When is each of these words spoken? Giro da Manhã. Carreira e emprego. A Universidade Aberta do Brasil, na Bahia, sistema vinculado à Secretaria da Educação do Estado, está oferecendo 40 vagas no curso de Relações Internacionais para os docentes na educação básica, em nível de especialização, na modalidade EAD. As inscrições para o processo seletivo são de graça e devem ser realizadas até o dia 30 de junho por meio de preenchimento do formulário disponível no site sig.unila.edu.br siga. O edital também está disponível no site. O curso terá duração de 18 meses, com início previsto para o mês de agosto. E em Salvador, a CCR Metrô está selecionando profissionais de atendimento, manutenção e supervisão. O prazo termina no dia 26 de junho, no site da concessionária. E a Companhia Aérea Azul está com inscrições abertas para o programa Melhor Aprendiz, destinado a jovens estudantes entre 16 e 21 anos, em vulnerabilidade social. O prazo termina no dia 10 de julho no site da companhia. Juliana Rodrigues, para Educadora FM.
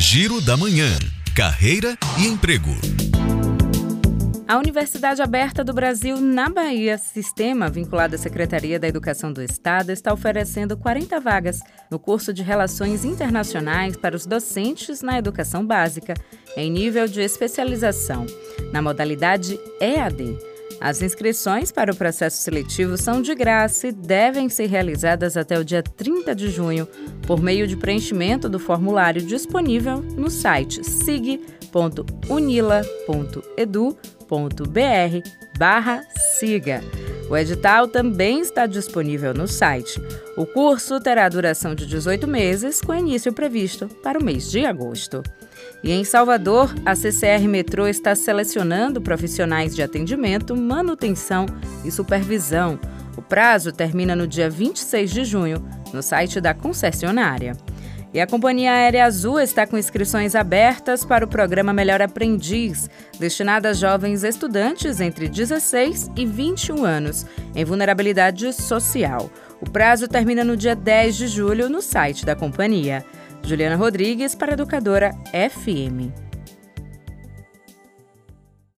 Giro 0.00 0.40
da 0.40 0.56
Manhã. 0.56 0.96
Carreira 1.34 1.98
e 2.20 2.28
emprego. 2.28 2.70
A 4.46 4.56
Universidade 4.56 5.20
Aberta 5.20 5.64
do 5.64 5.72
Brasil, 5.74 6.20
na 6.20 6.48
Bahia, 6.48 6.96
sistema 6.98 7.68
vinculado 7.68 8.14
à 8.14 8.18
Secretaria 8.18 8.78
da 8.78 8.86
Educação 8.86 9.32
do 9.32 9.42
Estado, 9.42 9.90
está 9.90 10.14
oferecendo 10.14 10.76
40 10.76 11.18
vagas 11.18 11.58
no 11.90 11.98
curso 11.98 12.32
de 12.32 12.44
Relações 12.44 13.04
Internacionais 13.04 13.96
para 13.96 14.14
os 14.14 14.24
docentes 14.24 15.02
na 15.02 15.18
educação 15.18 15.66
básica, 15.66 16.14
em 16.56 16.70
nível 16.70 17.08
de 17.08 17.20
especialização, 17.20 18.24
na 18.72 18.80
modalidade 18.80 19.58
EAD. 19.80 20.38
As 20.80 21.02
inscrições 21.02 21.72
para 21.72 21.90
o 21.92 21.96
processo 21.96 22.42
seletivo 22.42 22.96
são 22.96 23.20
de 23.22 23.34
graça 23.34 23.88
e 23.88 23.92
devem 23.92 24.48
ser 24.48 24.66
realizadas 24.66 25.36
até 25.36 25.58
o 25.58 25.64
dia 25.64 25.82
30 25.82 26.34
de 26.34 26.48
junho 26.50 26.86
por 27.26 27.40
meio 27.40 27.66
de 27.66 27.76
preenchimento 27.76 28.48
do 28.48 28.58
formulário 28.58 29.22
disponível 29.22 30.00
no 30.16 30.30
site 30.30 30.84
sig.unila.edu.br 30.84 31.72
siga. 36.38 36.80
O 37.30 37.36
edital 37.36 37.86
também 37.86 38.40
está 38.40 38.64
disponível 38.66 39.34
no 39.34 39.46
site. 39.46 40.00
O 40.34 40.46
curso 40.46 40.98
terá 40.98 41.28
duração 41.28 41.74
de 41.74 41.86
18 41.86 42.26
meses, 42.26 42.80
com 42.80 42.94
início 42.94 43.30
previsto 43.34 43.86
para 44.02 44.18
o 44.18 44.24
mês 44.24 44.50
de 44.50 44.64
agosto. 44.64 45.22
E 45.84 45.92
em 45.92 46.04
Salvador, 46.04 46.74
a 46.86 46.94
CCR 46.94 47.46
Metrô 47.46 47.86
está 47.86 48.14
selecionando 48.14 48.98
profissionais 49.02 49.74
de 49.76 49.82
atendimento, 49.82 50.56
manutenção 50.56 51.44
e 51.84 51.90
supervisão. 51.90 52.80
O 53.14 53.20
prazo 53.20 53.72
termina 53.72 54.16
no 54.16 54.26
dia 54.26 54.48
26 54.48 55.10
de 55.10 55.24
junho, 55.26 55.62
no 55.92 56.02
site 56.02 56.40
da 56.40 56.54
concessionária. 56.54 57.52
E 58.12 58.20
a 58.20 58.26
Companhia 58.26 58.72
Aérea 58.72 59.04
Azul 59.04 59.38
está 59.40 59.66
com 59.66 59.76
inscrições 59.76 60.34
abertas 60.34 61.04
para 61.04 61.24
o 61.24 61.28
programa 61.28 61.74
Melhor 61.74 62.00
Aprendiz, 62.00 62.88
destinado 63.18 63.68
a 63.68 63.74
jovens 63.74 64.24
estudantes 64.24 65.00
entre 65.00 65.28
16 65.28 66.12
e 66.16 66.24
21 66.24 66.84
anos, 66.84 67.26
em 67.54 67.64
vulnerabilidade 67.64 68.50
social. 68.54 69.30
O 69.60 69.68
prazo 69.68 70.08
termina 70.08 70.42
no 70.42 70.56
dia 70.56 70.74
10 70.74 71.16
de 71.16 71.26
julho 71.26 71.68
no 71.68 71.82
site 71.82 72.24
da 72.24 72.34
companhia. 72.34 73.04
Juliana 73.42 73.76
Rodrigues, 73.76 74.34
para 74.34 74.52
Educadora 74.54 75.12
FM. 75.32 76.27